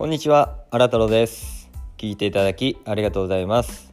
[0.00, 1.70] こんにちは荒太郎です。
[1.98, 3.92] 聞いていただきありがとうございます。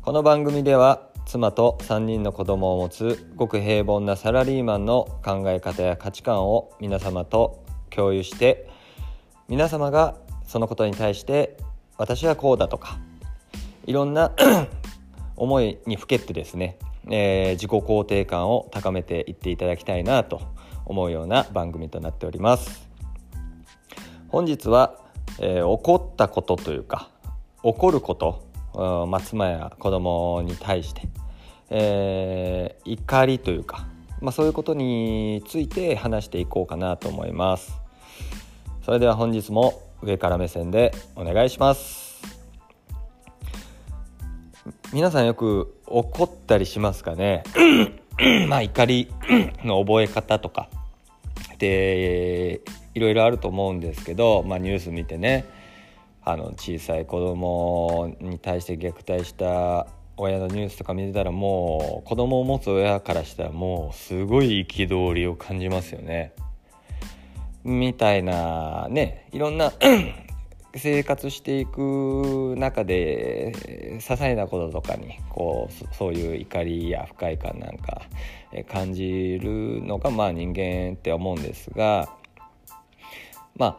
[0.00, 8.70] この番組では妻と3人の子供を持つごく平凡なサラリーマンの考え方や価値観を皆様と共有して
[9.48, 10.14] 皆様が
[10.46, 11.56] そのことに対して
[11.98, 13.00] 私はこうだとか
[13.86, 14.30] いろんな
[15.34, 16.78] 思いにふけってですね、
[17.08, 20.42] えー、自己肯定感を高めていっていただきたいなと
[20.86, 22.88] 思うような番組となっております。
[24.28, 27.08] 本日は、えー、怒ったことというか
[27.62, 31.02] 怒ることまあ、妻や子供に対して、
[31.70, 33.86] えー、怒りというか、
[34.20, 37.72] まあ、そういうことについて話していこうかなと思います。
[38.84, 42.22] それでは本日も上から目線でお願いします。
[44.92, 47.42] 皆さんよく怒ったりしますかね？
[48.48, 49.08] まあ怒り
[49.64, 50.68] の覚え方とか。
[51.58, 52.60] で
[52.94, 55.44] いろいろあると思うんですけど、まあ、ニュース見てね
[56.22, 66.32] あの小さい子供に対して虐待した親のニュースとか見てたらもう子供を持つ親からしたらもうすごい憤りを感じますよね。
[67.64, 69.72] みたいなねいろんな
[70.76, 73.52] 生活していく中で
[73.96, 78.02] 些細なこととかにこうそういう怒りや不快感なんか
[78.70, 82.08] 感じるのがまあ人間って思うんですが
[83.60, 83.76] まあ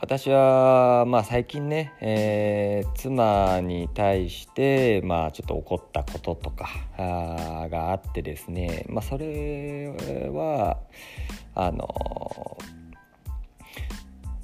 [0.00, 9.92] 私はまあ最近ね、えー、妻に対してまあちょっと怒ったこととかあがあってですねまあそれ
[10.32, 10.78] は
[11.56, 12.58] あの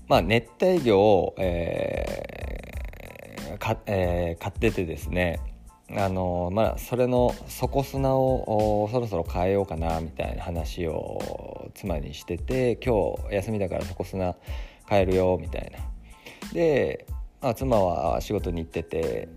[0.08, 5.38] まあ、熱帯魚を、えーかえー、飼っててですね
[5.96, 14.34] あのまあ、それの底砂をそろそろ変えようかなみたいな話を妻にしてて今日休みだから底砂
[14.88, 15.78] 変えるよみたいな。
[16.52, 17.06] で、
[17.40, 19.28] まあ、妻は仕事に行ってて、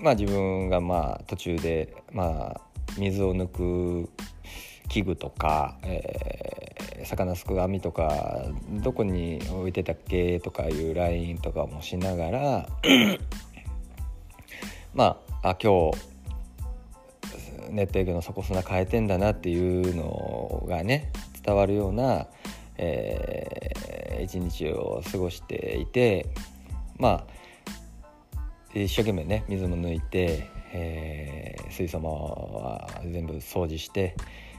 [0.00, 2.60] まあ、自分がまあ途中で、まあ、
[2.96, 4.10] 水を抜く
[4.88, 8.46] 器具とか、えー、魚すく網とか
[8.82, 12.68] どこに置いてたっけとかいう LINE とかもしながら
[14.94, 15.98] まああ今日
[17.70, 21.12] 熱帯魚の底砂変えてんだなっていうのがね
[21.48, 22.26] 伝わるような、
[22.76, 26.26] えー、一日を過ごしていて
[26.98, 27.26] まあ
[28.74, 34.14] 一生懸命ね水も抜いて、えー、水槽も全部掃除して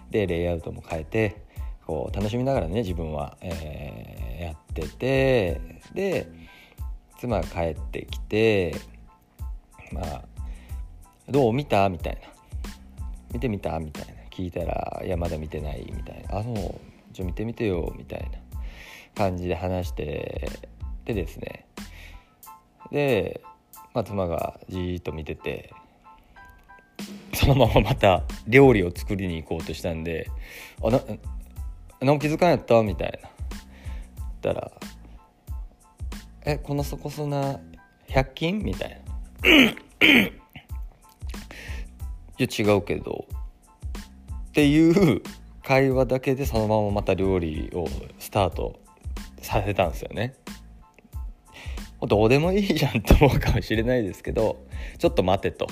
[0.09, 1.43] でレイアウトも変えて
[1.85, 5.61] こう楽しみながらね自分は、えー、やってて
[5.93, 6.27] で
[7.19, 8.73] 妻が帰ってきて
[9.91, 10.23] まあ
[11.29, 11.53] 「どう？
[11.53, 12.21] 見た?」みたいな
[13.31, 18.39] 「見てみた?」みたいな聞いたら「いやまだ見てない」みたいな「あそうちょ見てみてよ」みたいな
[19.15, 20.47] 感じで話して
[21.05, 21.65] でですね
[22.91, 23.41] で、
[23.93, 25.73] まあ、妻がじーっと見てて
[27.33, 30.29] そのまままた料理を作りに行こうとしたんで
[30.83, 31.01] 「あな
[32.01, 33.29] 何気づかんやった?」みたいな
[34.17, 34.71] 言ったら
[36.45, 37.59] 「えこの底砂
[38.07, 38.95] 100均?」みたいな
[42.37, 43.25] 「いや違うけど」
[44.59, 45.21] っていう
[45.63, 47.87] 会話だけでそのまままた料理を
[48.19, 48.77] スタート
[49.41, 50.35] させたんですよね。
[52.01, 54.65] どうでもいいじゃんと思うかもしれないですけど
[54.97, 55.67] ちょっと待てと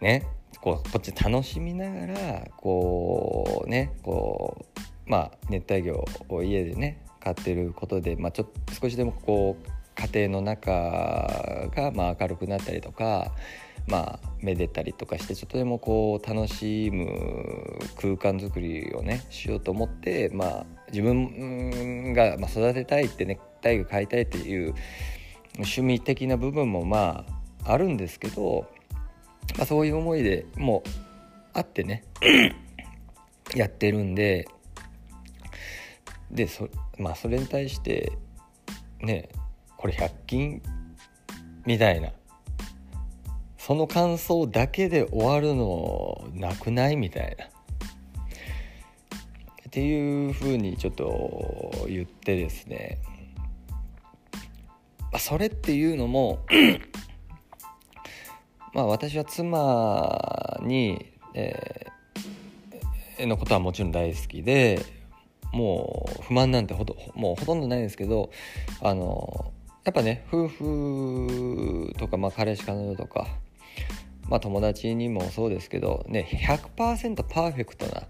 [0.00, 0.26] ね
[0.62, 4.64] こうこっち楽しみながらこうねこ
[5.06, 9.70] うまあ熱帯魚を家でね飼ってることで、まあ、ちょっと少しでもこう
[10.12, 10.70] 家庭の中
[11.74, 13.32] がまあ明るくなったりとか
[13.86, 24.74] まあめでたりとかしてちょっとでもこう楽しむ空間づくりをねしようと思ってまあ自分がま育てたいってね体育飼いたいっていう
[25.56, 27.24] 趣味的な部分もま
[27.64, 28.66] ああるんですけど
[29.56, 30.88] まあ、そういう思いでもう
[31.52, 32.04] あってね
[33.54, 34.48] やってるんで
[36.30, 38.12] でそ,、まあ、それに対して
[39.00, 39.28] ね
[39.76, 40.62] これ100均
[41.64, 42.10] みたいな
[43.66, 46.96] その感想だけで終わるのなくない？
[46.96, 47.46] みたいな。
[47.46, 47.50] っ
[49.70, 52.98] ていうふうにちょっと言ってですね、
[55.10, 56.40] ま、それっていうのも
[58.74, 64.84] まあ、私は妻に、えー、のことはもちろん大好きで
[65.54, 68.30] もう不満なんてほともうほとんどないですけど
[68.82, 69.52] あの
[69.84, 73.26] やっぱね夫婦とか、まあ、彼氏彼女とか、
[74.28, 78.02] まあ、友達にもそうですけど、ね、100%パーフェクトな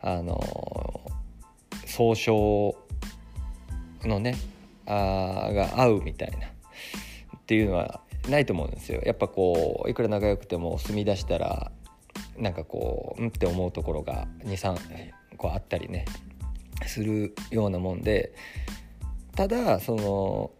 [0.00, 0.40] あの
[1.86, 2.76] 総称
[4.02, 4.36] のね
[4.86, 9.00] あが合うみたいなっていうのはないと思うんですよ。
[9.04, 11.72] やっぱこういくら仲良くても住み出したら
[12.38, 14.76] なんかこううんって思うところが23
[15.36, 16.04] こうあったりね
[16.86, 18.34] するようなもんで
[19.36, 20.50] ただその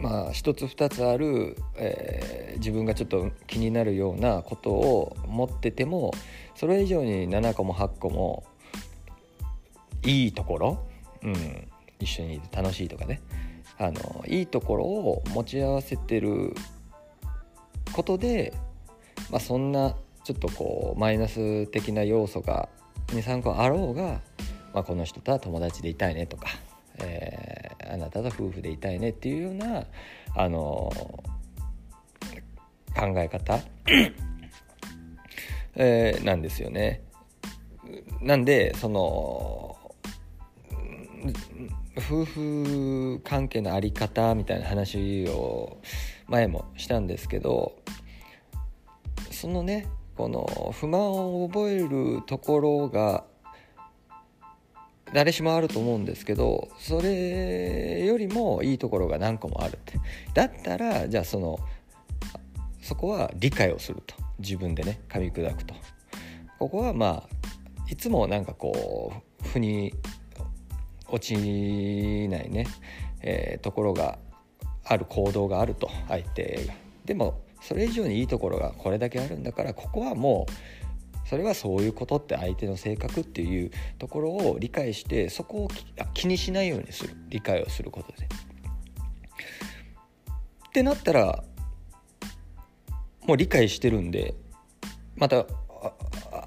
[0.00, 6.12] まあ一つ二つある、えー、自分がちょっと気になるようなことを持ってても
[6.54, 8.44] それ以上に7個も8個も
[10.04, 10.86] いいところ、
[11.22, 13.20] うん、一緒にいて楽しいとかね。
[13.78, 16.54] あのいいところを持ち合わせてる
[17.92, 18.54] ことで、
[19.30, 19.94] まあ、そんな
[20.24, 22.68] ちょっとこうマイナス的な要素が
[23.08, 24.20] 23個あろうが、
[24.72, 26.48] まあ、この人とは友達でいたいねとか、
[26.98, 27.45] えー、
[27.90, 29.86] あなたと夫婦でいたいねっていうような、
[30.34, 30.92] あの
[32.94, 33.60] 考え方
[35.74, 37.02] えー、なんですよね。
[38.22, 39.76] なんでその
[41.98, 45.78] 夫婦関係の在り方みたいな話を
[46.26, 47.76] 前もしたんですけど
[49.30, 49.86] そのね
[50.16, 53.24] この不満を覚えるところが
[55.12, 59.98] 誰しもあると思うんですけどそれよりもいいところが何個もあるって。
[60.34, 61.58] だったらじゃあその
[62.82, 64.14] そこは理解をすると。
[64.38, 65.74] 自分でね噛み砕くと。
[66.58, 67.28] ここはまあ
[67.88, 69.12] いつもなんかこ
[69.42, 69.94] う腑に
[71.08, 72.66] 落ちないね、
[73.22, 74.18] えー、ところが
[74.84, 76.74] ある行動があると相手が。
[77.04, 80.52] でもそれ以上にいいところがこれだけあるんだからここはもう
[81.28, 85.68] それはそういうことって相手の性格っていうところを理解してそこを
[86.14, 88.26] 気にしないようにする理解をすることで。
[90.68, 91.42] ってなったら
[93.26, 94.34] もう理解してるんで
[95.16, 95.46] また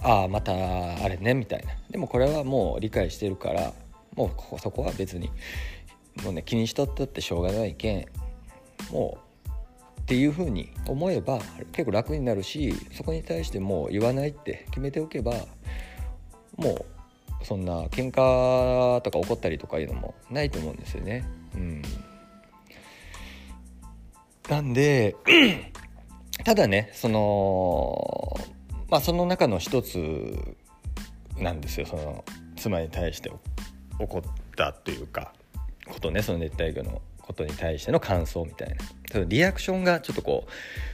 [0.01, 3.73] ああまたあれねみたいなでもこれはもう理解してるから
[4.15, 5.29] もうそこは別に
[6.23, 8.05] もうね気にしとったってしょうがないけん
[8.91, 9.28] もう
[10.09, 11.37] っていうふうに思えば
[11.71, 15.33] 結構楽になるしそこに対してもう言わないって決めておけば
[16.57, 16.83] も
[17.43, 21.25] うそんな喧嘩とか怒ったりとかいうのもないと思うんですよね。
[21.53, 21.81] うん、
[24.49, 25.15] なんで
[26.43, 28.35] ただねその
[28.89, 30.57] まあその中の一つ
[31.37, 31.85] なんですよ。
[31.85, 32.25] その
[32.55, 35.33] 妻に対して起こったというか
[35.87, 36.99] ことねその熱帯魚の。
[37.29, 40.47] ことに対しての感想みたいなリアクションがちょっとこ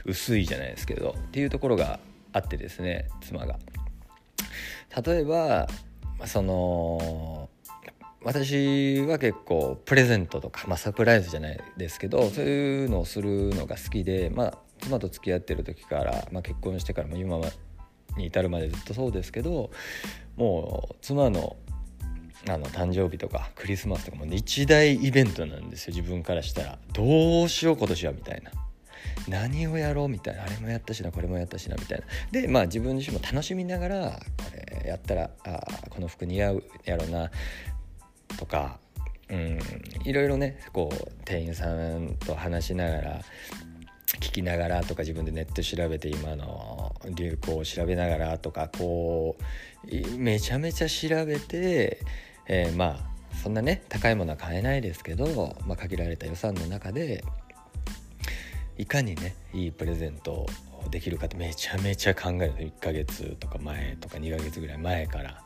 [0.04, 1.98] う薄いじゃないですけどっていうところが
[2.34, 3.58] あってですね妻が。
[5.02, 5.66] 例えば
[6.26, 7.48] その
[8.22, 17.38] 私は結構プレゼントとか、まあ、サプライズじゃないですけどそういうのをするのが好きで、まあ、妻と付き合ってる時から、まあ、結婚してからも今
[18.16, 19.70] に至るまでずっとそうですけど
[20.36, 21.56] もう妻の
[22.48, 25.94] あの誕生日とかクリスマスとかも一大イベントなんですよ。
[25.94, 26.78] 自分からしたら。
[26.92, 28.50] どうしよう今年はみたいな。
[29.28, 30.44] 何をやろうみたいな。
[30.44, 31.10] あれもやったしな。
[31.10, 32.06] これもやったしなみたいな。
[32.30, 35.60] でまあ自分自身も楽しみながらこれやったらあ
[35.90, 37.30] この服似合うやろな。
[38.36, 38.78] とか
[39.28, 39.58] うん
[40.04, 43.20] いろいろねこう店員さんと話しながら
[44.20, 49.36] 聞きながらとか自分でネット調べて今の流行を調べながらとかこ
[49.84, 51.98] うめちゃめちゃ調べて
[52.48, 57.24] えー、まあそんなね高いものは買えないですけど、まあ、限られた予算の中で
[58.78, 60.46] いかにねいいプレゼントを
[60.90, 62.54] できるかってめちゃめちゃ考える。
[62.58, 65.42] 1ヶ月とか前とか2ヶ月ぐらい前から、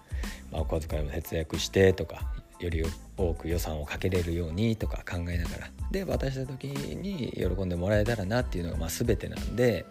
[0.50, 2.83] まあ、お小遣いも節約してとかより
[3.16, 5.71] 多く予算をかけれるようにとか考えながら。
[5.90, 9.87] で渡した時に喜んでもらえたらなっていうのがまあ全てなんで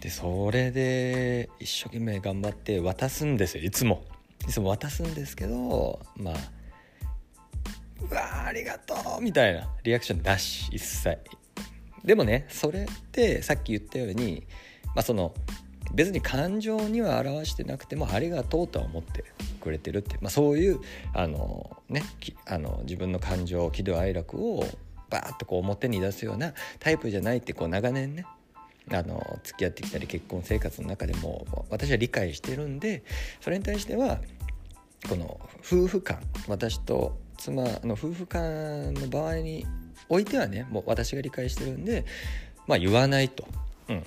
[0.00, 4.04] でそれで一生懸命頑張って渡すんですよいつも。
[4.46, 6.34] いつも渡すんですけどまあ
[8.10, 11.18] うわありがとうみたいなリアクションなし一切。
[12.04, 14.46] でもねそれってさっき言ったように
[14.94, 15.34] まあその
[15.92, 19.24] 別に感情には表してなくてもありがとうとは思って
[19.60, 20.80] くれてるって、まあ、そういう
[21.14, 22.02] あの、ね、
[22.46, 24.64] あの自分の感情喜怒哀楽を
[25.10, 28.26] バーッとこう表に出すようなタイプじゃないってこう長年ね
[28.92, 33.02] あの付き合ってきたり結婚生活の中でも私は理解してるんで
[33.40, 34.20] それに対しては
[35.08, 39.66] この夫婦間私と妻の夫婦間の場合に
[40.08, 42.04] おいてはねもう私が理解してるんで
[42.66, 43.46] まあ言わないと、
[43.88, 44.02] うん、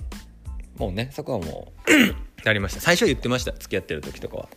[0.76, 2.80] もうねそこはもう なりました。
[2.80, 3.52] 最初言ってました。
[3.52, 4.48] 付き合ってる時とかは。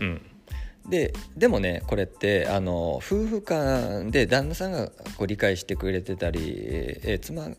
[0.00, 0.22] うん。
[0.88, 7.50] ででもねこれってあの夫婦間で旦那さんがこう理解してくれてたり、えー、妻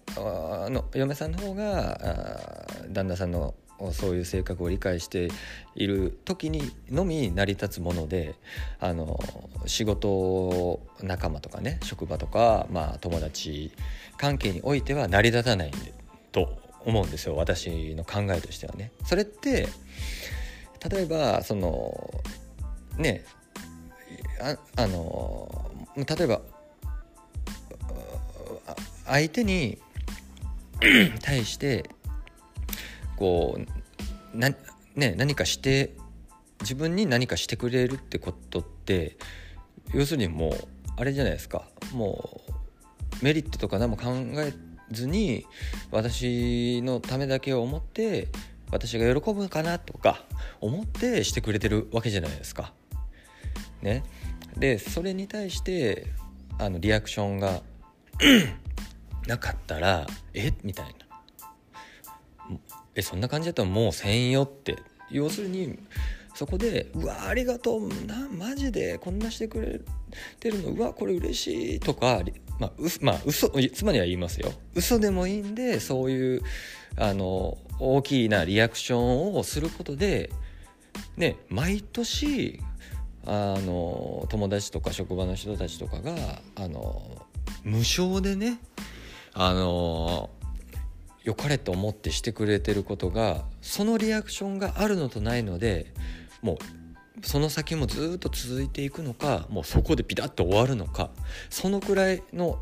[0.70, 3.54] の嫁さんの方が旦那さんの
[3.92, 5.30] そういう性格を理解して
[5.76, 8.36] いる時にのみ成り立つもので
[8.80, 9.20] あの
[9.66, 13.72] 仕事仲間とかね職場とか、まあ、友達
[14.18, 15.72] 関係においては成り立たない
[16.32, 18.92] と思うんですよ私の考えとしてはね。
[19.06, 19.68] それって
[20.90, 22.12] 例えばその
[22.98, 23.24] ね
[24.42, 26.42] ああの例えば
[29.06, 29.78] 相手に
[31.22, 31.90] 対して
[33.22, 33.60] こ
[34.34, 34.50] うな、
[34.96, 35.96] ね、何かして
[36.62, 39.16] 自分に何かしてくれるってことって
[39.94, 40.54] 要するにもう
[40.98, 41.68] あれじゃないですか。
[41.94, 42.42] も
[43.22, 44.06] うメリットとか何も考
[44.38, 44.54] え
[44.90, 45.46] ずに
[45.92, 48.30] 私のためだけを思って
[48.72, 50.24] 私が喜ぶかなとか
[50.60, 52.74] 思ってしてくれてるわけじゃないですか。
[53.84, 54.04] ね、
[54.58, 56.08] でそれに対して
[56.58, 57.62] あのリアクションが
[59.28, 60.52] なかったら「え？
[60.64, 61.06] みたいな
[62.96, 64.78] 「えそんな感じだったらもうせんよ」って。
[65.10, 65.78] 要するに
[66.34, 69.82] そこで「うわありがとうなマジでこんなしてくれ
[70.40, 72.22] てるのうわこれ嬉しい」とか
[72.60, 74.52] まあ、うまあ、嘘妻には言いますよ。
[74.76, 76.42] 嘘でもいいんでそういう
[76.96, 80.30] あの大きなリアクションをすることで
[81.18, 82.60] ね毎年
[83.26, 87.26] あの友達とか職場の人たちとかがあの
[87.64, 88.60] 無償でね
[89.34, 90.30] あの
[91.24, 95.94] 良かれと思ってしてくれてることがそのリアクションがあるのとないので
[96.42, 96.58] もう
[97.26, 101.12] その先もずっと続いていくのかもうそこでピタッと終わるのか
[101.50, 102.60] そのくらいの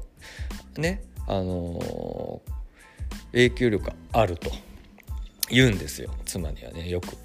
[0.77, 2.41] ねあの
[3.31, 4.51] 影響力があると
[5.49, 7.17] 言うんですよ妻にはねよく。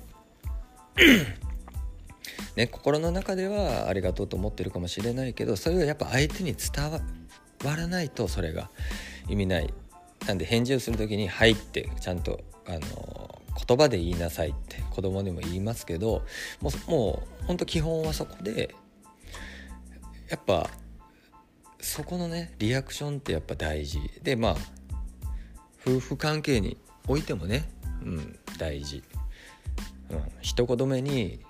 [2.56, 7.00] ね、心の中ではありがとうと思ってるかもしれないけどそれがやっぱ相手に伝わ
[7.76, 8.70] らないとそれが
[9.28, 9.74] 意味ない
[10.26, 16.22] なんで返事をする時に「はい」ってちゃんとあの言葉で言いなさいって子供にも言いますけど
[16.60, 18.74] もうもうほんと基本はそこで
[20.28, 20.68] やっぱ
[21.80, 24.00] そこのねリアクションってやっぱ大事。
[24.22, 24.56] でまあ
[25.86, 27.68] 夫婦関係においてもね、
[28.02, 29.02] うん、大事、
[30.10, 31.40] うん、一言目に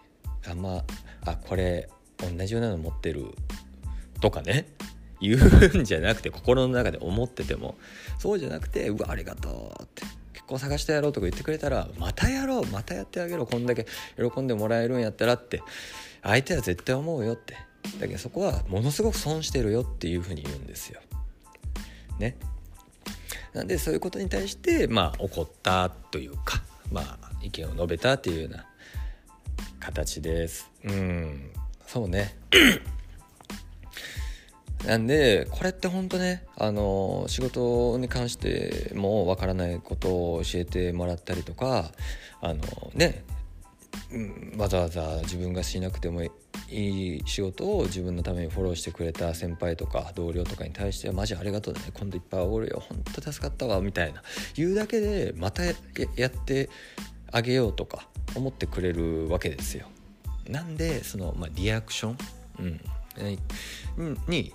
[0.45, 0.85] あんま
[1.25, 1.89] あこれ
[2.19, 3.27] 同じようなの持ってる
[4.21, 4.67] とかね。
[5.29, 7.77] 言うんじゃなくて心の中で思ってても
[8.19, 10.03] そうじゃなくて「うわありがとう」って
[10.33, 15.63] 結婚探してやろうとか言ってくれたら「またやろうまたやってあげろこんだけ喜んでもらえるんやったら」って
[16.23, 17.57] 相手は絶対思うよって
[18.01, 21.01] だけどそこはものすごく損してるよっていうふうに言うんですよ。
[22.19, 22.37] ね。
[23.53, 28.67] なんでそういうことに対してまあ怒ったというかまあ意見を述べたっていうような
[29.79, 31.51] 形ですうん
[31.87, 32.37] そうね
[34.87, 41.91] なんでこれって本当ねあの仕事に関してもわからないことを教えてもらったりとか
[42.41, 42.61] あの
[42.95, 43.25] ね、
[44.59, 46.31] わざわざ自分がしなくてもい
[46.71, 54.23] い仕事を自分のためにフォローしてくれた先輩とか同僚とかに対してはマジありがとうね今度いっぱいおごるよ本当助かったわみたいな
[54.55, 56.69] 言うだけでまたやって
[57.33, 59.87] あげようとか思ってくれるわけですよ。
[60.49, 62.19] なんでその、まあ、リアクション、
[63.99, 64.53] うん、に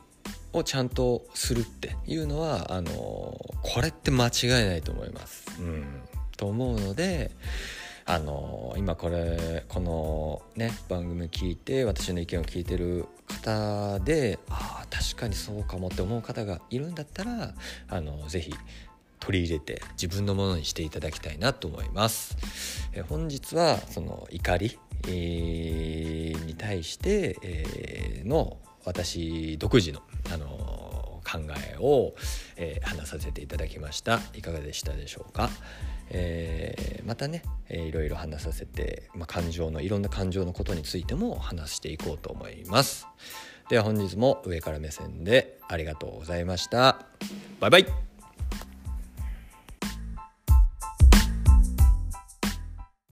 [0.54, 5.46] をちゃんとするっていうのはあのこれって間違いないと思います。
[5.60, 5.86] うん、
[6.38, 7.32] と思うので
[8.06, 17.54] あの今これこのね番組聞いて私の意見を聞いてる方でああ確かにそうかもって思う方がいるんだったら
[17.88, 18.52] あのぜひ
[19.20, 22.36] 取り入れて自分のものにしていただきたいなと思います。
[22.94, 30.19] え本日はその怒り、えー、に対して、えー、の私独自の、あの
[31.32, 31.40] 考
[31.74, 32.16] えを、
[32.56, 34.20] えー、話させていただきました。
[34.34, 35.50] いかがでしたでしょうか、
[36.10, 43.08] えー、またね、えー、いろいろ話させて、まあ、感情のいろんな感情のことについても話していこうと思います。
[43.70, 47.06] では本日も上から目線でありがとうございました。
[47.60, 48.09] バイバイ。